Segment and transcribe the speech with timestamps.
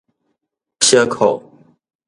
[0.79, 1.39] 燒褲